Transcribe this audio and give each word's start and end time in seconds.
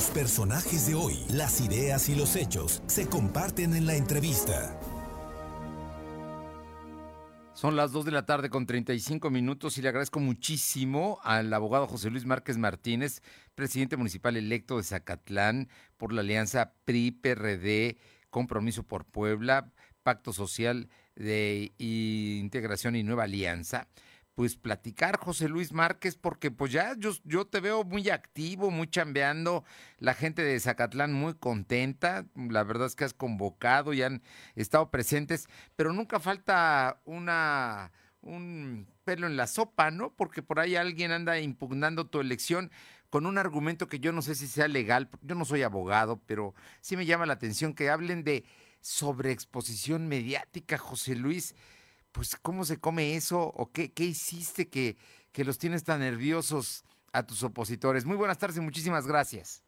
Los 0.00 0.08
personajes 0.08 0.86
de 0.86 0.94
hoy, 0.94 1.18
las 1.28 1.60
ideas 1.60 2.08
y 2.08 2.14
los 2.14 2.34
hechos 2.34 2.82
se 2.86 3.06
comparten 3.06 3.74
en 3.74 3.84
la 3.84 3.96
entrevista. 3.96 4.80
Son 7.52 7.76
las 7.76 7.92
2 7.92 8.06
de 8.06 8.10
la 8.10 8.24
tarde 8.24 8.48
con 8.48 8.64
35 8.64 9.28
minutos 9.28 9.76
y 9.76 9.82
le 9.82 9.90
agradezco 9.90 10.18
muchísimo 10.18 11.18
al 11.22 11.52
abogado 11.52 11.86
José 11.86 12.08
Luis 12.08 12.24
Márquez 12.24 12.56
Martínez, 12.56 13.20
presidente 13.54 13.98
municipal 13.98 14.38
electo 14.38 14.78
de 14.78 14.84
Zacatlán 14.84 15.68
por 15.98 16.14
la 16.14 16.22
alianza 16.22 16.72
PRI-PRD, 16.86 17.98
Compromiso 18.30 18.84
por 18.84 19.04
Puebla, 19.04 19.70
Pacto 20.02 20.32
Social 20.32 20.88
de 21.14 21.74
Integración 21.76 22.96
y 22.96 23.02
Nueva 23.02 23.24
Alianza 23.24 23.86
pues 24.40 24.56
platicar, 24.56 25.18
José 25.18 25.50
Luis 25.50 25.70
Márquez, 25.74 26.16
porque 26.16 26.50
pues 26.50 26.72
ya 26.72 26.96
yo, 26.96 27.46
te 27.46 27.60
veo 27.60 27.84
muy 27.84 28.08
activo, 28.08 28.70
muy 28.70 28.88
chambeando, 28.88 29.64
la 29.98 30.14
gente 30.14 30.42
de 30.42 30.58
Zacatlán 30.58 31.12
muy 31.12 31.34
contenta, 31.34 32.24
la 32.34 32.64
verdad 32.64 32.86
es 32.86 32.96
que 32.96 33.04
has 33.04 33.12
convocado 33.12 33.92
y 33.92 34.00
han 34.00 34.22
estado 34.54 34.90
presentes, 34.90 35.46
pero 35.76 35.92
nunca 35.92 36.20
falta 36.20 37.02
una 37.04 37.92
un 38.22 38.88
pelo 39.04 39.26
en 39.26 39.36
la 39.36 39.46
sopa, 39.46 39.90
¿no? 39.90 40.14
Porque 40.14 40.40
por 40.40 40.58
ahí 40.58 40.74
alguien 40.74 41.12
anda 41.12 41.38
impugnando 41.38 42.06
tu 42.06 42.18
elección 42.18 42.70
con 43.10 43.26
un 43.26 43.36
argumento 43.36 43.88
que 43.88 44.00
yo 44.00 44.10
no 44.10 44.22
sé 44.22 44.34
si 44.34 44.46
sea 44.46 44.68
legal, 44.68 45.10
yo 45.20 45.34
no 45.34 45.44
soy 45.44 45.64
abogado, 45.64 46.18
pero 46.24 46.54
sí 46.80 46.96
me 46.96 47.04
llama 47.04 47.26
la 47.26 47.34
atención 47.34 47.74
que 47.74 47.90
hablen 47.90 48.24
de 48.24 48.46
sobreexposición 48.80 50.08
mediática, 50.08 50.78
José 50.78 51.14
Luis 51.14 51.54
pues 52.12 52.36
¿cómo 52.36 52.64
se 52.64 52.80
come 52.80 53.16
eso? 53.16 53.52
¿O 53.56 53.70
qué, 53.72 53.92
qué 53.92 54.04
hiciste 54.04 54.68
que, 54.68 54.96
que 55.32 55.44
los 55.44 55.58
tienes 55.58 55.84
tan 55.84 56.00
nerviosos 56.00 56.84
a 57.12 57.26
tus 57.26 57.42
opositores? 57.42 58.04
Muy 58.04 58.16
buenas 58.16 58.38
tardes 58.38 58.58
y 58.58 58.60
muchísimas 58.60 59.06
gracias. 59.06 59.64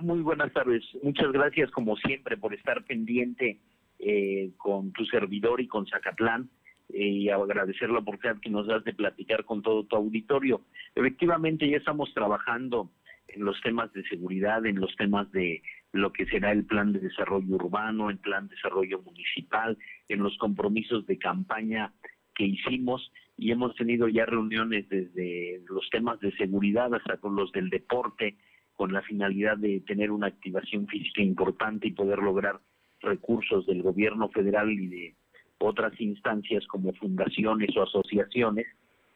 Muy 0.00 0.20
buenas 0.20 0.52
tardes. 0.52 0.82
Muchas 1.02 1.30
gracias 1.32 1.70
como 1.70 1.96
siempre 1.96 2.36
por 2.36 2.54
estar 2.54 2.84
pendiente 2.84 3.60
eh, 3.98 4.50
con 4.56 4.92
tu 4.92 5.04
servidor 5.06 5.60
y 5.60 5.68
con 5.68 5.86
Zacatlán 5.86 6.48
eh, 6.88 7.06
y 7.06 7.28
agradecer 7.28 7.90
la 7.90 7.98
oportunidad 7.98 8.40
que 8.40 8.50
nos 8.50 8.66
das 8.66 8.84
de 8.84 8.94
platicar 8.94 9.44
con 9.44 9.62
todo 9.62 9.84
tu 9.84 9.96
auditorio. 9.96 10.62
Efectivamente 10.94 11.68
ya 11.68 11.76
estamos 11.76 12.12
trabajando 12.14 12.90
en 13.28 13.44
los 13.44 13.60
temas 13.62 13.92
de 13.92 14.02
seguridad, 14.04 14.64
en 14.64 14.80
los 14.80 14.94
temas 14.96 15.30
de 15.32 15.62
lo 15.94 16.12
que 16.12 16.26
será 16.26 16.50
el 16.50 16.64
plan 16.64 16.92
de 16.92 16.98
desarrollo 16.98 17.54
urbano, 17.54 18.10
el 18.10 18.18
plan 18.18 18.48
de 18.48 18.56
desarrollo 18.56 19.00
municipal, 19.02 19.78
en 20.08 20.22
los 20.22 20.36
compromisos 20.38 21.06
de 21.06 21.18
campaña 21.18 21.92
que 22.34 22.44
hicimos 22.44 23.12
y 23.36 23.52
hemos 23.52 23.76
tenido 23.76 24.08
ya 24.08 24.26
reuniones 24.26 24.88
desde 24.88 25.62
los 25.68 25.88
temas 25.90 26.18
de 26.18 26.32
seguridad 26.32 26.92
hasta 26.92 27.18
con 27.18 27.36
los 27.36 27.52
del 27.52 27.70
deporte, 27.70 28.36
con 28.74 28.92
la 28.92 29.02
finalidad 29.02 29.56
de 29.56 29.80
tener 29.86 30.10
una 30.10 30.26
activación 30.26 30.88
física 30.88 31.22
importante 31.22 31.86
y 31.86 31.92
poder 31.92 32.18
lograr 32.18 32.58
recursos 33.00 33.64
del 33.66 33.82
gobierno 33.82 34.28
federal 34.30 34.72
y 34.72 34.88
de 34.88 35.14
otras 35.58 35.98
instancias 36.00 36.66
como 36.66 36.92
fundaciones 36.94 37.76
o 37.76 37.82
asociaciones 37.82 38.66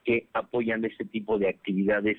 que 0.05 0.29
apoyan 0.33 0.85
este 0.85 1.05
tipo 1.07 1.39
de 1.39 1.48
actividades 1.48 2.17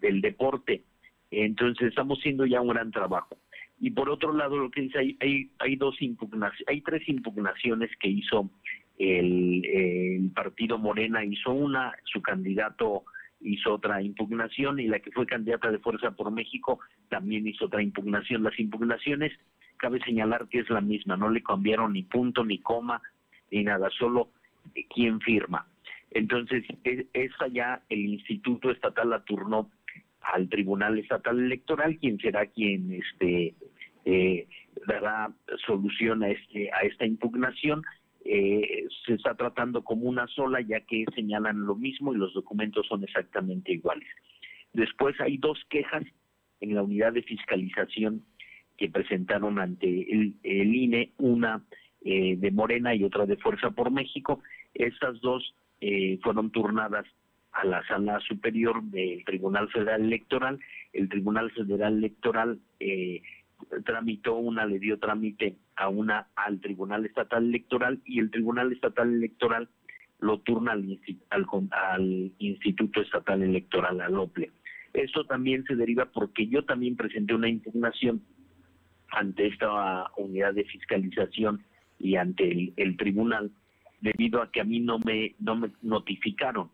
del 0.00 0.22
deporte. 0.22 0.82
Entonces 1.30 1.88
estamos 1.88 2.18
haciendo 2.20 2.46
ya 2.46 2.62
un 2.62 2.68
gran 2.68 2.90
trabajo. 2.90 3.36
Y 3.80 3.90
por 3.90 4.10
otro 4.10 4.32
lado, 4.32 4.56
lo 4.56 4.70
que 4.70 4.82
dice, 4.82 4.98
hay, 4.98 5.16
hay, 5.20 5.50
hay 5.58 5.76
dos 5.76 6.00
impugnaciones, 6.02 6.68
hay 6.68 6.80
tres 6.80 7.08
impugnaciones 7.08 7.90
que 8.00 8.08
hizo 8.08 8.50
el, 8.98 10.30
partido 10.34 10.78
Morena, 10.78 11.24
hizo 11.24 11.52
una, 11.52 11.94
su 12.04 12.20
candidato 12.20 13.04
hizo 13.40 13.74
otra 13.74 14.02
impugnación 14.02 14.80
y 14.80 14.88
la 14.88 14.98
que 14.98 15.12
fue 15.12 15.24
candidata 15.24 15.70
de 15.70 15.78
Fuerza 15.78 16.10
por 16.10 16.32
México 16.32 16.80
también 17.08 17.46
hizo 17.46 17.66
otra 17.66 17.82
impugnación. 17.82 18.42
Las 18.42 18.58
impugnaciones, 18.58 19.32
cabe 19.76 20.00
señalar 20.00 20.48
que 20.48 20.58
es 20.58 20.70
la 20.70 20.80
misma, 20.80 21.16
no 21.16 21.30
le 21.30 21.42
cambiaron 21.42 21.92
ni 21.92 22.02
punto, 22.02 22.44
ni 22.44 22.58
coma, 22.58 23.00
ni 23.52 23.62
nada, 23.62 23.90
solo 23.90 24.30
quién 24.92 25.20
firma. 25.20 25.66
Entonces, 26.10 26.64
e, 26.84 27.06
esa 27.12 27.46
ya 27.48 27.82
el 27.88 28.00
Instituto 28.06 28.70
Estatal 28.70 29.10
la 29.10 29.22
turnó 29.22 29.70
al 30.20 30.48
Tribunal 30.48 30.98
Estatal 30.98 31.38
Electoral, 31.38 31.96
quien 31.98 32.18
será 32.18 32.46
quien 32.46 32.92
este 32.92 33.54
eh, 34.10 34.46
dará 34.86 35.30
solución 35.66 36.22
a 36.22 36.30
este 36.30 36.70
a 36.72 36.80
esta 36.80 37.04
impugnación. 37.04 37.82
Eh, 38.24 38.86
se 39.04 39.14
está 39.14 39.34
tratando 39.34 39.84
como 39.84 40.08
una 40.08 40.26
sola, 40.28 40.60
ya 40.62 40.80
que 40.80 41.04
señalan 41.14 41.66
lo 41.66 41.74
mismo 41.76 42.14
y 42.14 42.18
los 42.18 42.32
documentos 42.32 42.86
son 42.86 43.04
exactamente 43.04 43.72
iguales. 43.72 44.08
Después 44.72 45.20
hay 45.20 45.36
dos 45.36 45.58
quejas 45.68 46.04
en 46.60 46.74
la 46.74 46.82
unidad 46.82 47.12
de 47.12 47.22
fiscalización 47.22 48.24
que 48.78 48.88
presentaron 48.88 49.58
ante 49.58 49.86
el, 49.86 50.34
INE, 50.74 51.12
una 51.18 51.62
eh, 52.02 52.36
de 52.36 52.50
Morena 52.50 52.94
y 52.94 53.04
otra 53.04 53.26
de 53.26 53.36
Fuerza 53.36 53.70
por 53.72 53.90
México. 53.90 54.40
Estas 54.72 55.20
dos 55.20 55.54
eh, 55.80 56.18
fueron 56.22 56.50
turnadas 56.50 57.06
a 57.52 57.64
la 57.64 57.86
sala 57.86 58.20
superior 58.20 58.82
del 58.84 59.24
Tribunal 59.24 59.68
Federal 59.70 60.02
Electoral. 60.02 60.60
El 60.92 61.08
Tribunal 61.08 61.50
Federal 61.52 61.98
Electoral 61.98 62.60
eh, 62.78 63.22
tramitó 63.84 64.36
una, 64.36 64.66
le 64.66 64.78
dio 64.78 64.98
trámite 64.98 65.56
a 65.76 65.88
una 65.88 66.28
al 66.36 66.60
Tribunal 66.60 67.06
Estatal 67.06 67.44
Electoral 67.44 68.00
y 68.04 68.20
el 68.20 68.30
Tribunal 68.30 68.72
Estatal 68.72 69.12
Electoral 69.12 69.68
lo 70.20 70.40
turna 70.40 70.72
al, 70.72 70.98
al, 71.70 72.32
Instituto 72.38 73.00
Estatal 73.00 73.42
Electoral, 73.42 74.00
al 74.00 74.18
OPLE. 74.18 74.50
Esto 74.92 75.24
también 75.24 75.64
se 75.64 75.76
deriva 75.76 76.06
porque 76.06 76.46
yo 76.48 76.64
también 76.64 76.96
presenté 76.96 77.34
una 77.34 77.48
impugnación 77.48 78.22
ante 79.10 79.46
esta 79.46 80.10
unidad 80.16 80.54
de 80.54 80.64
fiscalización 80.64 81.62
y 81.98 82.16
ante 82.16 82.50
el, 82.50 82.72
el 82.76 82.96
tribunal 82.96 83.50
debido 84.00 84.42
a 84.42 84.50
que 84.50 84.60
a 84.60 84.64
mí 84.64 84.80
no 84.80 84.98
me 84.98 85.34
no 85.38 85.56
me 85.56 85.70
notificaron 85.82 86.70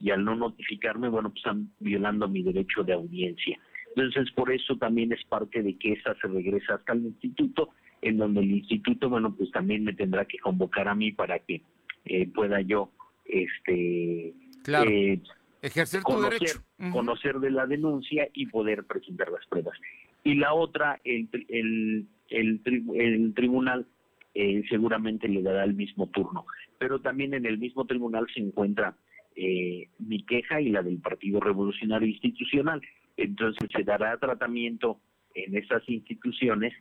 y 0.00 0.10
al 0.10 0.24
no 0.24 0.36
notificarme, 0.36 1.08
bueno, 1.08 1.30
pues 1.30 1.38
están 1.38 1.70
violando 1.80 2.28
mi 2.28 2.42
derecho 2.42 2.82
de 2.82 2.92
audiencia. 2.92 3.58
Entonces, 3.96 4.30
por 4.34 4.52
eso 4.52 4.76
también 4.76 5.12
es 5.12 5.24
parte 5.24 5.62
de 5.62 5.74
que 5.76 5.94
esa 5.94 6.14
se 6.20 6.28
regresa 6.28 6.74
hasta 6.74 6.92
el 6.92 7.06
instituto, 7.06 7.70
en 8.02 8.18
donde 8.18 8.40
el 8.40 8.50
instituto, 8.50 9.08
bueno, 9.08 9.34
pues 9.34 9.50
también 9.50 9.84
me 9.84 9.94
tendrá 9.94 10.26
que 10.26 10.38
convocar 10.38 10.86
a 10.86 10.94
mí 10.94 11.12
para 11.12 11.38
que 11.38 11.62
eh, 12.04 12.28
pueda 12.28 12.60
yo, 12.60 12.90
este, 13.24 14.34
eh, 14.66 15.20
ejercer 15.62 16.02
tu 16.02 16.12
conocer, 16.12 16.38
derecho. 16.38 16.60
conocer 16.92 17.36
de 17.40 17.50
la 17.50 17.66
denuncia 17.66 18.28
y 18.34 18.46
poder 18.46 18.84
presentar 18.84 19.30
las 19.30 19.46
pruebas. 19.46 19.78
Y 20.24 20.34
la 20.34 20.52
otra, 20.52 21.00
el, 21.04 21.28
el, 21.48 22.06
el, 22.28 22.60
el 22.94 23.34
tribunal 23.34 23.86
eh, 24.34 24.62
seguramente 24.68 25.28
le 25.28 25.42
dará 25.42 25.64
el 25.64 25.72
mismo 25.72 26.08
turno, 26.08 26.44
pero 26.78 27.00
también 27.00 27.32
en 27.32 27.46
el 27.46 27.56
mismo 27.56 27.86
tribunal 27.86 28.26
se 28.34 28.40
encuentra 28.40 28.94
eh, 29.34 29.88
mi 29.98 30.22
queja 30.24 30.60
y 30.60 30.68
la 30.68 30.82
del 30.82 30.98
Partido 30.98 31.40
Revolucionario 31.40 32.08
Institucional. 32.08 32.82
Entonces 33.16 33.68
se 33.74 33.82
dará 33.82 34.16
tratamiento 34.18 35.00
en 35.34 35.56
estas 35.56 35.88
instituciones 35.88 36.74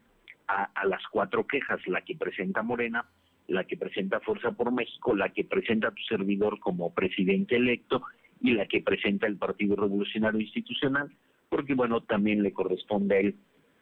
a, 0.48 0.86
las 0.86 1.02
cuatro 1.12 1.46
quejas, 1.48 1.80
la 1.88 2.02
que 2.02 2.16
presenta 2.16 2.62
Morena, 2.62 3.06
la 3.48 3.64
que 3.64 3.78
presenta 3.78 4.20
Fuerza 4.20 4.52
por 4.52 4.72
México, 4.72 5.16
la 5.16 5.30
que 5.30 5.44
presenta 5.44 5.92
tu 5.92 6.02
servidor 6.04 6.60
como 6.60 6.94
presidente 6.94 7.56
electo 7.56 8.04
y 8.42 8.52
la 8.52 8.68
que 8.68 8.82
presenta 8.82 9.28
el 9.28 9.38
Partido 9.38 9.76
Revolucionario 9.76 10.40
Institucional, 10.40 11.12
porque 11.50 11.74
bueno, 11.74 12.02
también 12.02 12.44
le 12.44 12.54
corresponde 12.54 13.16
a 13.16 13.20
él 13.20 13.36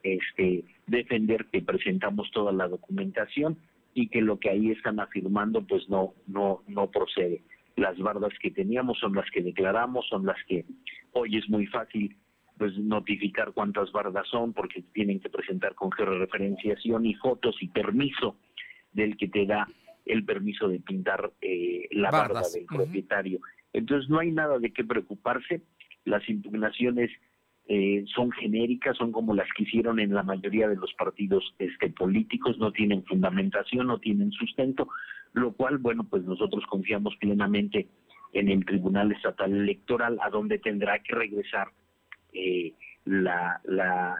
este, 0.03 0.64
defender 0.88 1.46
que 1.46 1.62
presentamos 1.62 2.30
toda 2.31 2.52
la 2.52 2.68
documentación 2.68 3.58
y 3.94 4.09
que 4.09 4.22
lo 4.22 4.40
que 4.40 4.50
ahí 4.50 4.72
están 4.72 5.00
afirmando 5.00 5.66
pues 5.66 5.88
no 5.90 6.14
no 6.28 6.64
no 6.68 6.90
procede. 6.91 7.41
Las 7.75 7.97
bardas 7.97 8.34
que 8.40 8.52
teníamos 8.52 9.00
son 9.00 9.16
las 9.16 9.30
que 9.31 9.41
declaramos, 9.41 10.08
son 10.08 10.25
las 10.25 10.38
que 10.47 10.66
hoy 11.14 11.38
es 11.38 11.50
muy 11.50 11.68
fácil 11.68 12.16
pues 12.58 12.78
notificar 12.78 13.52
cuántas 13.53 13.91
bardas 13.91 14.28
son 14.30 14.53
porque 14.53 14.84
tienen 14.94 15.20
que 15.20 15.29
presentar 15.29 15.76
con 15.76 15.91
georreferenciación 15.91 17.05
y 17.05 17.16
fotos 17.16 17.55
y 17.61 17.67
permiso 17.67 18.38
del 18.91 19.17
que 19.17 19.28
te 19.28 19.46
da 19.46 19.67
el 20.05 20.26
permiso 20.26 20.67
de 20.67 20.79
pintar 20.79 21.32
eh, 21.41 21.88
la 21.91 22.11
barda 22.11 22.41
del 22.53 22.66
propietario. 22.66 23.40
Entonces 23.72 24.09
no 24.09 24.20
hay 24.20 24.32
nada 24.32 24.59
de 24.59 24.72
qué 24.72 24.84
preocuparse, 24.84 25.61
las 26.05 26.28
impugnaciones 26.29 27.09
eh, 27.67 28.03
son 28.14 28.32
genéricas, 28.32 28.97
son 28.97 29.11
como 29.11 29.34
las 29.34 29.47
que 29.55 29.64
hicieron 29.64 30.00
en 30.00 30.14
la 30.14 30.23
mayoría 30.23 30.67
de 30.67 30.76
los 30.76 30.94
partidos 30.94 31.55
este, 31.59 31.90
políticos, 31.90 32.58
no 32.58 32.72
tienen 32.72 33.05
fundamentación, 33.05 33.88
no 33.88 34.00
tienen 34.00 34.32
sustento, 34.32 34.90
lo 35.32 35.53
cual, 35.53 35.78
bueno, 35.78 36.03
pues 36.03 36.23
nosotros 36.23 36.66
confiamos 36.70 37.16
plenamente 37.17 37.88
en 38.34 38.50
el 38.50 38.66
Tribunal 38.66 39.11
Estatal 39.14 39.53
Electoral, 39.53 40.20
a 40.22 40.29
donde 40.29 40.59
tendrá 40.59 41.00
que 41.00 41.16
regresar 41.16 41.70
eh, 42.34 42.74
la, 43.06 43.62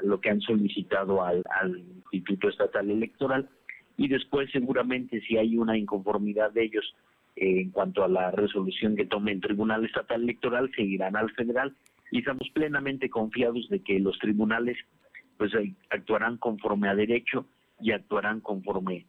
lo 0.04 0.20
que 0.20 0.30
han 0.30 0.42
solicitado 0.42 1.24
al, 1.24 1.44
al 1.62 1.84
Instituto 2.12 2.50
Estatal 2.50 2.90
Electoral 2.90 3.50
y 3.98 4.08
después 4.08 4.50
seguramente 4.52 5.22
si 5.22 5.38
hay 5.38 5.58
una 5.58 5.78
inconformidad 5.78 6.52
de 6.52 6.64
ellos 6.64 6.96
eh, 7.36 7.62
en 7.62 7.72
cuanto 7.72 8.04
a 8.04 8.08
la 8.08 8.32
resolución 8.32 8.96
que 8.96 9.06
tome 9.06 9.32
el 9.32 9.42
Tribunal 9.42 9.86
Estatal 9.86 10.24
Electoral, 10.24 10.72
seguirán 10.76 11.16
al 11.16 11.32
federal 11.32 11.76
y 12.12 12.20
estamos 12.20 12.50
plenamente 12.54 13.10
confiados 13.10 13.68
de 13.70 13.80
que 13.80 14.00
los 14.00 14.18
tribunales 14.20 14.78
pues 15.38 15.52
actuarán 15.90 16.38
conforme 16.38 16.90
a 16.90 16.96
derecho 16.96 17.48
y 17.82 17.92
actuarán 17.92 18.40
conforme 18.40 19.06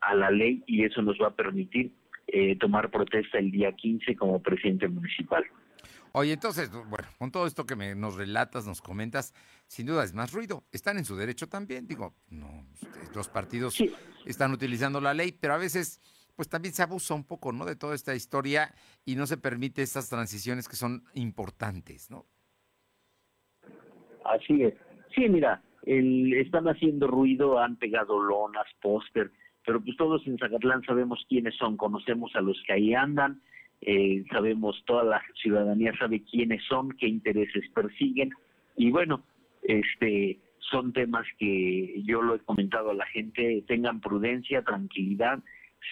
a, 0.00 0.14
la 0.14 0.30
ley 0.30 0.62
y 0.66 0.84
eso 0.84 1.02
nos 1.02 1.18
va 1.20 1.28
a 1.28 1.36
permitir 1.36 1.92
eh, 2.26 2.56
tomar 2.56 2.90
protesta 2.90 3.38
el 3.38 3.50
día 3.50 3.72
15 3.72 4.16
como 4.16 4.42
presidente 4.42 4.88
municipal. 4.88 5.44
Oye, 6.12 6.32
entonces, 6.32 6.70
bueno, 6.70 7.08
con 7.18 7.30
todo 7.30 7.46
esto 7.46 7.66
que 7.66 7.76
me, 7.76 7.94
nos 7.94 8.16
relatas, 8.16 8.66
nos 8.66 8.82
comentas, 8.82 9.32
sin 9.66 9.86
duda 9.86 10.04
es 10.04 10.12
más 10.14 10.32
ruido. 10.32 10.64
Están 10.72 10.98
en 10.98 11.04
su 11.04 11.16
derecho 11.16 11.48
también. 11.48 11.86
Digo, 11.86 12.14
no, 12.30 12.66
los 13.14 13.28
partidos 13.28 13.80
están 14.24 14.52
utilizando 14.52 15.00
la 15.00 15.14
ley, 15.14 15.32
pero 15.32 15.54
a 15.54 15.58
veces, 15.58 16.00
pues 16.36 16.48
también 16.48 16.74
se 16.74 16.82
abusa 16.82 17.14
un 17.14 17.24
poco, 17.24 17.52
¿no? 17.52 17.64
De 17.64 17.76
toda 17.76 17.94
esta 17.94 18.14
historia 18.14 18.74
y 19.04 19.14
no 19.16 19.26
se 19.26 19.36
permite 19.36 19.82
estas 19.82 20.08
transiciones 20.08 20.68
que 20.68 20.76
son 20.76 21.04
importantes, 21.14 22.10
¿no? 22.10 22.26
Así 24.24 24.62
es. 24.62 24.74
Sí, 25.14 25.28
mira, 25.28 25.62
el, 25.84 26.34
están 26.34 26.68
haciendo 26.68 27.06
ruido, 27.06 27.58
han 27.58 27.76
pegado 27.76 28.20
lonas, 28.20 28.66
póster, 28.80 29.30
pero 29.64 29.80
pues 29.80 29.96
todos 29.96 30.26
en 30.26 30.38
Zacatlán 30.38 30.82
sabemos 30.84 31.24
quiénes 31.28 31.56
son, 31.56 31.76
conocemos 31.76 32.34
a 32.34 32.40
los 32.40 32.60
que 32.66 32.72
ahí 32.72 32.94
andan, 32.94 33.42
eh, 33.82 34.24
sabemos, 34.30 34.82
toda 34.86 35.04
la 35.04 35.22
ciudadanía 35.34 35.92
sabe 35.98 36.22
quiénes 36.22 36.62
son, 36.64 36.92
qué 36.92 37.06
intereses 37.06 37.64
persiguen, 37.74 38.30
y 38.76 38.90
bueno, 38.90 39.22
este 39.62 40.38
son 40.70 40.92
temas 40.92 41.26
que 41.38 42.02
yo 42.04 42.22
lo 42.22 42.36
he 42.36 42.38
comentado 42.40 42.90
a 42.90 42.94
la 42.94 43.06
gente, 43.06 43.64
tengan 43.66 44.00
prudencia, 44.00 44.62
tranquilidad, 44.62 45.40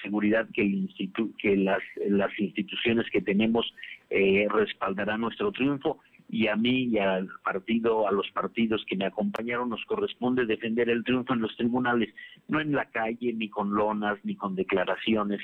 seguridad 0.03 0.49
que 0.53 0.63
el 0.63 0.75
instituto, 0.75 1.35
que 1.39 1.57
las, 1.57 1.83
las 2.09 2.31
instituciones 2.39 3.07
que 3.11 3.21
tenemos 3.21 3.75
eh, 4.11 4.47
respaldarán 4.51 5.21
nuestro 5.21 5.53
triunfo. 5.53 5.99
Y 6.31 6.47
a 6.49 6.57
mí 6.57 6.85
y 6.85 6.99
al 6.99 7.29
partido, 7.43 8.07
a 8.07 8.13
los 8.13 8.31
partidos 8.33 8.85
que 8.87 8.97
me 8.97 9.07
acompañaron, 9.07 9.71
nos 9.71 9.83
corresponde 9.87 10.45
defender 10.45 10.91
el 10.91 11.03
triunfo 11.03 11.33
en 11.33 11.41
los 11.41 11.57
tribunales, 11.57 12.15
no 12.49 12.61
en 12.61 12.73
la 12.73 12.85
calle, 12.85 13.33
ni 13.33 13.49
con 13.49 13.71
lonas, 13.71 14.19
ni 14.25 14.37
con 14.37 14.55
declaraciones, 14.55 15.41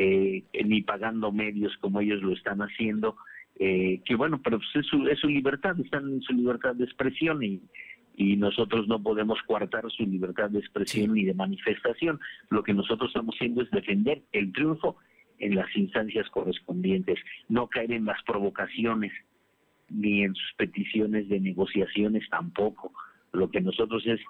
eh, 0.00 0.44
ni 0.64 0.82
pagando 0.82 1.32
medios 1.32 1.76
como 1.78 2.00
ellos 2.00 2.22
lo 2.22 2.32
están 2.32 2.60
haciendo, 2.60 3.16
eh, 3.58 4.00
que 4.04 4.14
bueno, 4.14 4.40
pero 4.40 4.58
pues 4.58 4.68
es, 4.76 4.86
su, 4.86 5.08
es 5.08 5.18
su 5.18 5.26
libertad, 5.26 5.74
están 5.80 6.08
en 6.08 6.22
su 6.22 6.34
libertad 6.34 6.76
de 6.76 6.84
expresión 6.84 7.42
y, 7.42 7.60
y 8.16 8.36
nosotros 8.36 8.86
no 8.86 9.02
podemos 9.02 9.42
coartar 9.42 9.90
su 9.90 10.04
libertad 10.04 10.50
de 10.50 10.60
expresión 10.60 11.14
ni 11.14 11.24
de 11.24 11.34
manifestación. 11.34 12.20
Lo 12.48 12.62
que 12.62 12.74
nosotros 12.74 13.10
estamos 13.10 13.34
haciendo 13.34 13.62
es 13.62 13.70
defender 13.72 14.22
el 14.30 14.52
triunfo 14.52 14.98
en 15.40 15.56
las 15.56 15.74
instancias 15.76 16.30
correspondientes, 16.30 17.18
no 17.48 17.66
caer 17.66 17.90
en 17.90 18.04
las 18.04 18.22
provocaciones 18.22 19.10
ni 19.88 20.22
en 20.22 20.32
sus 20.36 20.52
peticiones 20.56 21.28
de 21.28 21.40
negociaciones 21.40 22.22
tampoco. 22.30 22.92
Lo 23.32 23.50
que 23.50 23.60
nosotros 23.60 24.06
es, 24.06 24.20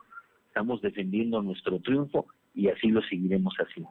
estamos 0.46 0.80
defendiendo 0.80 1.42
nuestro 1.42 1.78
triunfo 1.80 2.26
y 2.54 2.68
así 2.68 2.88
lo 2.88 3.02
seguiremos 3.02 3.54
haciendo. 3.56 3.90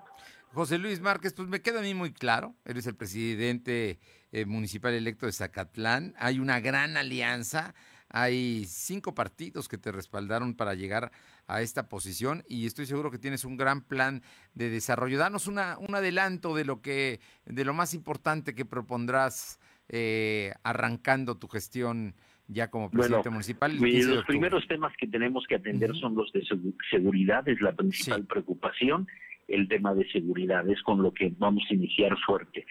José 0.58 0.80
Luis 0.80 1.02
Márquez, 1.02 1.36
pues 1.36 1.48
me 1.48 1.62
queda 1.62 1.82
a 1.82 1.84
mí 1.84 1.94
muy 1.94 2.12
claro, 2.12 2.56
eres 2.66 2.88
el 2.88 2.96
presidente 2.96 4.00
eh, 4.32 4.46
municipal 4.48 4.92
electo 4.92 5.28
de 5.28 5.32
Zacatlán, 5.32 6.16
hay 6.18 6.40
una 6.40 6.60
gran 6.60 6.98
alianza, 6.98 7.76
hay 8.10 8.66
cinco 8.66 9.14
partidos 9.14 9.68
que 9.68 9.78
te 9.78 9.92
respaldaron 9.92 10.56
para 10.56 10.74
llegar 10.74 11.12
a 11.46 11.62
esta 11.62 11.88
posición 11.88 12.44
y 12.50 12.66
estoy 12.66 12.88
seguro 12.88 13.12
que 13.12 13.20
tienes 13.20 13.46
un 13.46 13.56
gran 13.56 13.82
plan 13.82 14.24
de 14.56 14.72
desarrollo. 14.72 15.20
Danos 15.20 15.46
una, 15.46 15.78
un 15.78 15.94
adelanto 15.94 16.56
de 16.56 16.66
lo 16.66 16.82
que, 16.82 17.20
de 17.46 17.64
lo 17.64 17.76
más 17.76 17.94
importante 17.94 18.56
que 18.56 18.66
propondrás 18.66 19.60
eh, 19.90 20.56
arrancando 20.64 21.38
tu 21.38 21.48
gestión 21.50 22.16
ya 22.48 22.72
como 22.72 22.90
presidente 22.90 23.30
municipal? 23.30 23.78
los 23.78 24.26
primeros 24.26 24.68
temas 24.68 24.92
que 24.98 25.06
tenemos 25.06 25.46
que 25.48 25.54
atender 25.54 25.96
son 25.98 26.16
los 26.16 26.32
de 26.32 26.44
seguridad, 26.90 27.48
es 27.48 27.62
la 27.62 27.74
principal 27.74 28.26
preocupación, 28.26 29.08
el 29.48 29.68
tema 29.68 29.94
de 29.94 30.08
seguridad, 30.10 30.68
es 30.70 30.82
con 30.84 31.02
lo 31.02 31.14
que 31.14 31.34
vamos 31.38 31.64
a 31.70 31.74
iniciar 31.74 32.18
fuerte. 32.26 32.66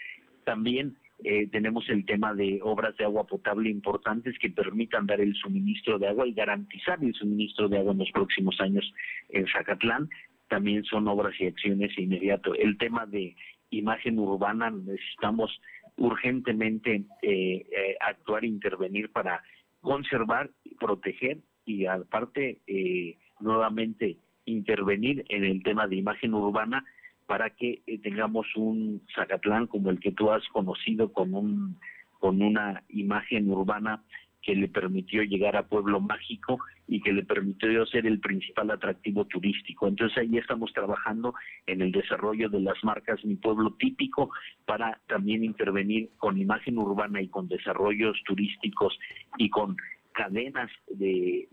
También 0.45 0.97
eh, 1.25 1.49
tenemos 1.49 1.89
el 1.89 2.05
tema 2.05 2.35
de 2.35 2.61
obras 2.63 2.97
de 2.97 3.05
agua 3.05 3.27
potable 3.27 3.71
importantes 3.71 4.39
que 4.39 4.51
permitan 4.51 5.07
dar 5.07 5.21
el 5.21 5.35
suministro 5.35 5.99
de 5.99 6.09
agua 6.09 6.27
y 6.27 6.35
garantizar 6.35 7.03
el 7.03 7.15
suministro 7.15 7.69
de 7.69 7.79
agua 7.79 7.93
en 7.93 7.99
los 7.99 8.11
próximos 8.11 8.61
años 8.61 8.93
en 9.31 9.47
Zacatlán. 9.47 10.09
También 10.49 10.85
son 10.85 11.09
obras 11.09 11.35
y 11.41 11.47
acciones 11.47 11.99
inmediato. 11.99 12.55
El 12.55 12.79
tema 12.79 13.07
de 13.07 13.35
imagen 13.71 14.19
urbana, 14.19 14.71
necesitamos 14.71 15.61
urgentemente 15.97 17.05
eh, 17.23 17.67
eh, 17.71 17.97
actuar 18.01 18.45
e 18.45 18.49
intervenir 18.49 19.11
para 19.11 19.43
conservar, 19.81 20.51
proteger 20.79 21.39
y 21.65 21.87
aparte 21.87 22.61
eh, 22.67 23.17
nuevamente 23.41 24.19
intervenir 24.47 25.25
en 25.29 25.45
el 25.45 25.63
tema 25.63 25.87
de 25.87 25.97
imagen 25.97 26.35
urbana 26.35 26.85
para 27.27 27.51
que 27.51 27.83
eh, 27.87 27.99
tengamos 27.99 28.47
un 28.57 29.03
Zacatlán 29.15 29.67
como 29.67 29.91
el 29.91 30.01
que 30.01 30.13
tú 30.13 30.31
has 30.31 30.47
conocido 30.49 31.13
con 31.13 31.35
un 31.35 31.77
con 32.19 32.41
una 32.41 32.83
imagen 32.89 33.51
urbana 33.51 34.03
que 34.47 34.55
le 34.55 34.69
permitió 34.69 35.25
llegar 35.25 35.57
a 35.57 35.67
Pueblo 35.67 36.01
Mágico 36.01 36.61
y 36.87 37.01
que 37.01 37.13
le 37.13 37.25
permitió 37.25 37.85
ser 37.87 38.07
el 38.07 38.21
principal 38.21 38.71
atractivo 38.71 39.25
turístico. 39.25 39.89
Entonces 39.89 40.17
ahí 40.19 40.39
estamos 40.39 40.73
trabajando 40.73 41.35
en 41.67 41.83
el 41.83 41.91
desarrollo 41.91 42.49
de 42.49 42.61
las 42.61 42.83
marcas 42.85 43.25
Mi 43.25 43.35
Pueblo 43.35 43.75
Típico 43.77 44.31
para 44.65 45.01
también 45.09 45.43
intervenir 45.43 46.11
con 46.19 46.39
imagen 46.39 46.79
urbana 46.79 47.21
y 47.21 47.29
con 47.29 47.49
desarrollos 47.49 48.17
turísticos 48.25 48.97
y 49.37 49.51
con 49.51 49.77
cadenas 50.13 50.71
de, 50.89 51.49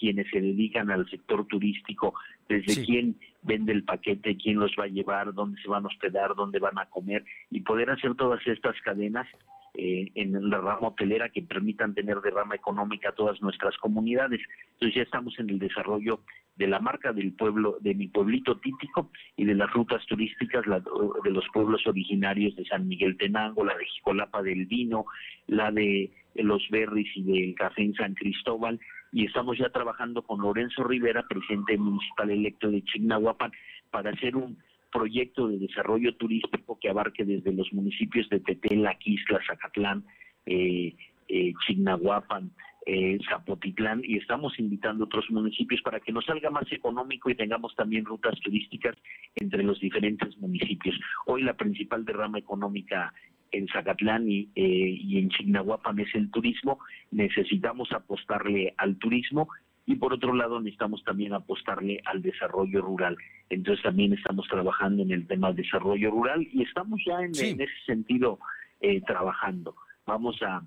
quienes 0.00 0.26
se 0.30 0.40
dedican 0.40 0.90
al 0.90 1.08
sector 1.10 1.46
turístico, 1.46 2.14
desde 2.48 2.84
quién 2.84 3.16
vende 3.42 3.72
el 3.72 3.84
paquete, 3.84 4.38
quién 4.38 4.58
los 4.58 4.72
va 4.78 4.84
a 4.84 4.88
llevar, 4.88 5.34
dónde 5.34 5.60
se 5.60 5.68
van 5.68 5.84
a 5.84 5.88
hospedar, 5.88 6.34
dónde 6.34 6.58
van 6.58 6.78
a 6.78 6.86
comer 6.86 7.22
y 7.50 7.60
poder 7.60 7.90
hacer 7.90 8.14
todas 8.14 8.44
estas 8.46 8.74
cadenas 8.80 9.28
eh, 9.74 10.10
en 10.14 10.50
la 10.50 10.58
rama 10.58 10.88
hotelera 10.88 11.28
que 11.28 11.42
permitan 11.42 11.94
tener 11.94 12.20
de 12.22 12.30
rama 12.30 12.54
económica 12.54 13.10
a 13.10 13.14
todas 13.14 13.40
nuestras 13.42 13.76
comunidades. 13.76 14.40
Entonces 14.72 14.96
ya 14.96 15.02
estamos 15.02 15.38
en 15.38 15.50
el 15.50 15.58
desarrollo 15.58 16.20
de 16.60 16.66
la 16.66 16.78
marca 16.78 17.14
del 17.14 17.32
pueblo, 17.32 17.78
de 17.80 17.94
mi 17.94 18.08
pueblito 18.08 18.58
típico 18.58 19.10
y 19.34 19.46
de 19.46 19.54
las 19.54 19.72
rutas 19.72 20.04
turísticas 20.04 20.62
de 20.66 21.30
los 21.30 21.44
pueblos 21.54 21.86
originarios 21.86 22.54
de 22.54 22.66
San 22.66 22.86
Miguel 22.86 23.16
Tenango, 23.16 23.64
la 23.64 23.74
de 23.78 23.86
Jicolapa 23.86 24.42
del 24.42 24.66
Vino, 24.66 25.06
la 25.46 25.72
de 25.72 26.10
los 26.34 26.62
Berris 26.68 27.08
y 27.16 27.22
del 27.22 27.54
Café 27.54 27.80
en 27.80 27.94
San 27.94 28.12
Cristóbal. 28.12 28.78
Y 29.10 29.24
estamos 29.24 29.56
ya 29.56 29.70
trabajando 29.70 30.20
con 30.20 30.42
Lorenzo 30.42 30.84
Rivera, 30.84 31.24
presidente 31.26 31.78
municipal 31.78 32.30
electo 32.30 32.70
de 32.70 32.84
Chignahuapan, 32.84 33.52
para 33.90 34.10
hacer 34.10 34.36
un 34.36 34.58
proyecto 34.92 35.48
de 35.48 35.60
desarrollo 35.60 36.14
turístico 36.16 36.78
que 36.78 36.90
abarque 36.90 37.24
desde 37.24 37.54
los 37.54 37.72
municipios 37.72 38.28
de 38.28 38.40
Tetela, 38.40 38.98
Quisla, 38.98 39.40
Zacatlán, 39.46 40.04
eh, 40.44 40.94
eh, 41.28 41.54
Chignahuapan, 41.66 42.50
eh, 42.86 43.18
Zapotitlán 43.28 44.02
y 44.04 44.16
estamos 44.16 44.58
invitando 44.58 45.04
a 45.04 45.06
otros 45.06 45.30
municipios 45.30 45.80
para 45.82 46.00
que 46.00 46.12
nos 46.12 46.24
salga 46.24 46.50
más 46.50 46.70
económico 46.72 47.30
y 47.30 47.34
tengamos 47.34 47.74
también 47.76 48.04
rutas 48.04 48.38
turísticas 48.40 48.96
entre 49.36 49.62
los 49.62 49.78
diferentes 49.80 50.36
municipios. 50.38 50.98
Hoy 51.26 51.42
la 51.42 51.54
principal 51.54 52.04
derrama 52.04 52.38
económica 52.38 53.12
en 53.52 53.66
Zacatlán 53.68 54.30
y, 54.30 54.48
eh, 54.54 54.96
y 55.00 55.18
en 55.18 55.28
Chignahuapan 55.30 55.98
es 56.00 56.14
el 56.14 56.30
turismo. 56.30 56.78
Necesitamos 57.10 57.92
apostarle 57.92 58.74
al 58.76 58.96
turismo 58.96 59.48
y 59.90 59.96
por 59.96 60.12
otro 60.12 60.32
lado 60.32 60.60
necesitamos 60.60 61.02
también 61.02 61.32
apostarle 61.32 62.00
al 62.04 62.22
desarrollo 62.22 62.80
rural. 62.80 63.16
Entonces 63.48 63.82
también 63.82 64.12
estamos 64.12 64.46
trabajando 64.48 65.02
en 65.02 65.10
el 65.10 65.26
tema 65.26 65.48
del 65.48 65.64
desarrollo 65.64 66.12
rural 66.12 66.46
y 66.52 66.62
estamos 66.62 67.00
ya 67.04 67.20
en, 67.20 67.32
ese 67.32 67.66
sentido 67.86 68.38
eh, 68.80 69.00
trabajando. 69.00 69.74
Vamos 70.06 70.40
a, 70.42 70.62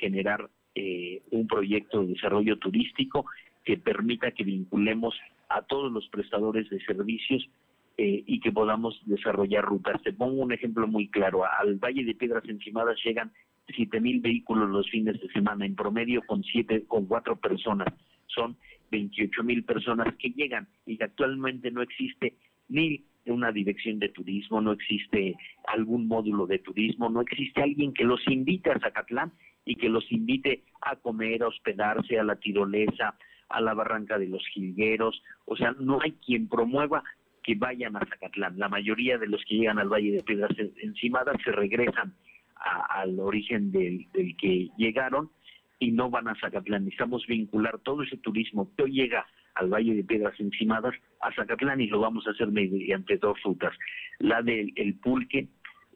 generar 0.00 0.48
eh, 0.76 1.22
un 1.32 1.48
proyecto 1.48 2.02
de 2.02 2.14
desarrollo 2.14 2.58
turístico 2.58 3.26
que 3.64 3.76
permita 3.76 4.30
que 4.30 4.44
vinculemos 4.44 5.18
a 5.48 5.62
todos 5.62 5.90
los 5.90 6.08
prestadores 6.08 6.70
de 6.70 6.78
servicios 6.84 7.48
eh, 7.96 8.22
y 8.26 8.40
que 8.40 8.52
podamos 8.52 9.00
desarrollar 9.06 9.64
rutas. 9.64 10.00
Te 10.02 10.12
pongo 10.12 10.42
un 10.42 10.52
ejemplo 10.52 10.86
muy 10.86 11.08
claro. 11.08 11.42
Al 11.44 11.76
Valle 11.76 12.04
de 12.04 12.14
Piedras 12.14 12.44
Encimadas 12.48 12.98
llegan 13.04 13.32
siete 13.74 14.00
mil 14.00 14.20
vehículos 14.20 14.70
los 14.70 14.88
fines 14.88 15.20
de 15.20 15.28
semana, 15.32 15.66
en 15.66 15.74
promedio 15.74 16.22
con 16.26 16.44
siete, 16.44 16.84
con 16.86 17.06
cuatro 17.06 17.36
personas 17.36 17.92
son 18.26 18.56
28 18.90 19.42
mil 19.42 19.64
personas 19.64 20.14
que 20.16 20.30
llegan 20.30 20.68
y 20.86 21.02
actualmente 21.02 21.70
no 21.70 21.82
existe 21.82 22.34
ni 22.68 23.04
una 23.26 23.50
dirección 23.50 23.98
de 23.98 24.10
turismo, 24.10 24.60
no 24.60 24.72
existe 24.72 25.34
algún 25.66 26.06
módulo 26.06 26.46
de 26.46 26.60
turismo, 26.60 27.08
no 27.08 27.22
existe 27.22 27.62
alguien 27.62 27.92
que 27.92 28.04
los 28.04 28.20
invite 28.28 28.70
a 28.70 28.78
Zacatlán 28.78 29.32
y 29.66 29.74
que 29.74 29.90
los 29.90 30.10
invite 30.10 30.62
a 30.80 30.96
comer, 30.96 31.42
a 31.42 31.48
hospedarse 31.48 32.18
a 32.18 32.24
la 32.24 32.36
tirolesa, 32.36 33.18
a 33.48 33.60
la 33.60 33.74
barranca 33.74 34.18
de 34.18 34.28
los 34.28 34.46
jilgueros, 34.54 35.22
o 35.44 35.56
sea, 35.56 35.74
no 35.78 36.00
hay 36.00 36.12
quien 36.24 36.48
promueva 36.48 37.02
que 37.42 37.54
vayan 37.56 37.96
a 37.96 38.06
Zacatlán. 38.06 38.58
La 38.58 38.68
mayoría 38.68 39.18
de 39.18 39.26
los 39.26 39.44
que 39.44 39.56
llegan 39.56 39.78
al 39.78 39.88
Valle 39.88 40.12
de 40.12 40.22
Piedras 40.22 40.56
Encimadas 40.82 41.36
se 41.44 41.52
regresan 41.52 42.14
al 42.56 43.20
origen 43.20 43.70
del 43.70 44.08
que 44.40 44.70
llegaron 44.78 45.30
y 45.78 45.92
no 45.92 46.10
van 46.10 46.28
a 46.28 46.34
Zacatlán. 46.36 46.84
Necesitamos 46.84 47.26
vincular 47.26 47.78
todo 47.80 48.02
ese 48.02 48.16
turismo 48.16 48.70
que 48.76 48.84
hoy 48.84 48.92
llega 48.92 49.26
al 49.54 49.68
Valle 49.68 49.94
de 49.94 50.04
Piedras 50.04 50.38
Encimadas 50.40 50.94
a 51.20 51.32
Zacatlán 51.32 51.80
y 51.80 51.88
lo 51.88 52.00
vamos 52.00 52.26
a 52.26 52.30
hacer 52.30 52.48
mediante 52.48 53.16
dos 53.18 53.40
rutas, 53.42 53.74
la 54.18 54.42
del 54.42 54.72
el 54.76 54.94
Pulque 54.94 55.48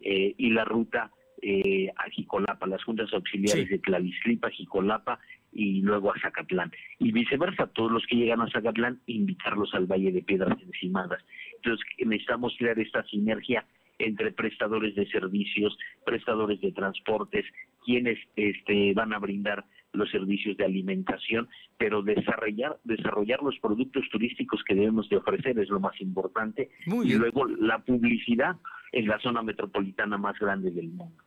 eh, 0.02 0.34
y 0.36 0.50
la 0.50 0.64
ruta 0.64 1.10
eh, 1.42 1.90
a 1.96 2.10
Jicolapa, 2.10 2.66
las 2.66 2.82
juntas 2.84 3.12
auxiliares 3.12 3.68
de 3.68 3.80
Clavislipa, 3.80 4.50
Jicolapa 4.50 5.18
y 5.52 5.80
luego 5.80 6.12
a 6.12 6.20
Zacatlán. 6.20 6.70
Y 6.98 7.12
viceversa, 7.12 7.66
todos 7.68 7.90
los 7.90 8.06
que 8.06 8.16
llegan 8.16 8.40
a 8.40 8.50
Zacatlán, 8.50 9.00
invitarlos 9.06 9.74
al 9.74 9.86
Valle 9.86 10.12
de 10.12 10.22
Piedras 10.22 10.60
Encimadas. 10.62 11.24
Entonces 11.56 11.84
necesitamos 11.98 12.54
crear 12.58 12.78
esta 12.78 13.04
sinergia 13.04 13.64
entre 13.98 14.32
prestadores 14.32 14.94
de 14.94 15.06
servicios, 15.06 15.76
prestadores 16.04 16.60
de 16.60 16.72
transportes, 16.72 17.44
quienes 17.84 18.18
este, 18.36 18.94
van 18.94 19.12
a 19.12 19.18
brindar 19.18 19.64
los 19.92 20.10
servicios 20.10 20.56
de 20.56 20.64
alimentación, 20.64 21.48
pero 21.76 22.02
desarrollar, 22.02 22.78
desarrollar 22.84 23.42
los 23.42 23.58
productos 23.58 24.08
turísticos 24.10 24.62
que 24.64 24.74
debemos 24.74 25.08
de 25.08 25.16
ofrecer 25.16 25.58
es 25.58 25.68
lo 25.68 25.80
más 25.80 26.00
importante. 26.00 26.70
y 26.86 27.14
luego 27.14 27.46
la 27.46 27.78
publicidad 27.80 28.56
en 28.92 29.06
la 29.06 29.18
zona 29.20 29.42
metropolitana 29.42 30.16
más 30.16 30.38
grande 30.38 30.70
del 30.70 30.88
mundo. 30.88 31.22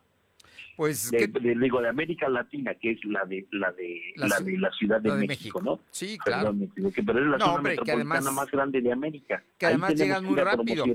Pues 0.75 1.11
de, 1.11 1.27
digo 1.27 1.81
de 1.81 1.89
América 1.89 2.27
Latina, 2.29 2.73
que 2.75 2.91
es 2.91 3.05
la 3.05 3.25
de 3.25 3.47
la 3.51 3.71
de 3.73 4.01
la, 4.15 4.39
de 4.39 4.57
la 4.57 4.71
Ciudad 4.71 4.99
de, 4.99 5.11
México, 5.27 5.61
¿no? 5.61 5.81
Sí, 5.91 6.17
claro. 6.17 6.55
pero 7.05 7.19
es 7.19 7.27
la 7.27 7.39
zona 7.39 7.61
metropolitana 7.61 8.31
más 8.31 8.49
grande 8.49 8.81
de 8.81 8.91
América. 8.91 9.43
Que 9.57 9.67
además 9.67 9.93
llegan 9.93 10.25
muy 10.25 10.35
rápido. 10.35 10.85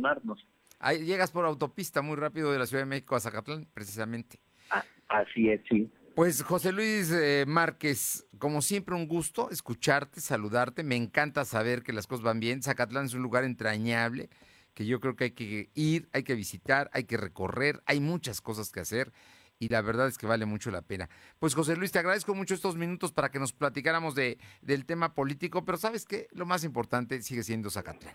Ahí 0.80 1.04
llegas 1.04 1.30
por 1.30 1.44
autopista 1.44 2.02
muy 2.02 2.16
rápido 2.16 2.52
de 2.52 2.58
la 2.58 2.66
Ciudad 2.66 2.82
de 2.82 2.86
México 2.86 3.16
a 3.16 3.20
Zacatlán, 3.20 3.66
precisamente. 3.72 4.40
Ah, 4.70 4.84
así 5.08 5.48
es, 5.48 5.60
sí. 5.68 5.90
Pues 6.14 6.42
José 6.42 6.72
Luis 6.72 7.12
eh, 7.12 7.44
Márquez, 7.46 8.26
como 8.38 8.60
siempre 8.62 8.96
un 8.96 9.06
gusto 9.06 9.50
escucharte, 9.50 10.20
saludarte. 10.20 10.82
Me 10.82 10.96
encanta 10.96 11.44
saber 11.44 11.84
que 11.84 11.92
las 11.92 12.08
cosas 12.08 12.24
van 12.24 12.40
bien. 12.40 12.62
Zacatlán 12.62 13.06
es 13.06 13.14
un 13.14 13.22
lugar 13.22 13.44
entrañable 13.44 14.28
que 14.74 14.86
yo 14.86 14.98
creo 14.98 15.14
que 15.14 15.24
hay 15.24 15.30
que 15.32 15.70
ir, 15.74 16.08
hay 16.12 16.24
que 16.24 16.34
visitar, 16.34 16.90
hay 16.92 17.04
que 17.04 17.16
recorrer, 17.16 17.82
hay 17.86 18.00
muchas 18.00 18.40
cosas 18.40 18.70
que 18.70 18.80
hacer 18.80 19.12
y 19.58 19.68
la 19.68 19.82
verdad 19.82 20.08
es 20.08 20.18
que 20.18 20.26
vale 20.26 20.46
mucho 20.46 20.70
la 20.70 20.82
pena. 20.82 21.08
Pues 21.38 21.54
José 21.54 21.76
Luis, 21.76 21.92
te 21.92 21.98
agradezco 21.98 22.34
mucho 22.34 22.54
estos 22.54 22.76
minutos 22.76 23.12
para 23.12 23.30
que 23.30 23.38
nos 23.38 23.52
platicáramos 23.52 24.14
de, 24.14 24.38
del 24.62 24.86
tema 24.86 25.14
político, 25.14 25.64
pero 25.64 25.78
sabes 25.78 26.04
que 26.04 26.28
lo 26.32 26.46
más 26.46 26.64
importante 26.64 27.20
sigue 27.22 27.42
siendo 27.42 27.70
Zacatlán. 27.70 28.14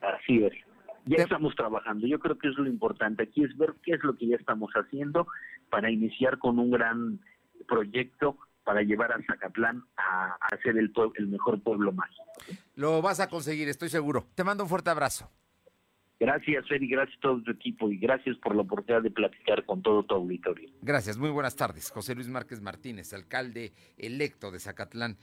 Así 0.00 0.44
es. 0.44 0.52
Ya 1.06 1.22
estamos 1.22 1.54
trabajando. 1.54 2.06
Yo 2.06 2.18
creo 2.18 2.38
que 2.38 2.48
es 2.48 2.54
lo 2.56 2.66
importante 2.66 3.22
aquí 3.22 3.42
es 3.42 3.56
ver 3.56 3.74
qué 3.82 3.92
es 3.92 4.04
lo 4.04 4.16
que 4.16 4.28
ya 4.28 4.36
estamos 4.36 4.70
haciendo 4.74 5.26
para 5.70 5.90
iniciar 5.90 6.38
con 6.38 6.58
un 6.58 6.70
gran 6.70 7.20
proyecto 7.66 8.36
para 8.64 8.82
llevar 8.82 9.12
a 9.12 9.22
Zacatlán 9.24 9.82
a, 9.96 10.36
a 10.38 10.56
ser 10.62 10.76
el, 10.76 10.92
el 11.14 11.28
mejor 11.28 11.62
pueblo 11.62 11.92
mágico. 11.92 12.24
Lo 12.74 13.00
vas 13.00 13.20
a 13.20 13.28
conseguir, 13.28 13.68
estoy 13.68 13.88
seguro. 13.88 14.26
Te 14.34 14.44
mando 14.44 14.64
un 14.64 14.68
fuerte 14.68 14.90
abrazo. 14.90 15.30
Gracias, 16.20 16.66
Feli, 16.66 16.88
gracias 16.88 17.16
a 17.18 17.20
todo 17.20 17.42
tu 17.42 17.52
equipo 17.52 17.90
y 17.90 17.98
gracias 17.98 18.36
por 18.38 18.56
la 18.56 18.62
oportunidad 18.62 19.02
de 19.02 19.10
platicar 19.10 19.64
con 19.64 19.82
todo 19.82 20.02
tu 20.02 20.14
auditorio. 20.14 20.68
Gracias, 20.82 21.16
muy 21.16 21.30
buenas 21.30 21.54
tardes. 21.54 21.90
José 21.90 22.16
Luis 22.16 22.28
Márquez 22.28 22.60
Martínez, 22.60 23.12
alcalde 23.12 23.72
electo 23.96 24.50
de 24.50 24.58
Zacatlán. 24.58 25.16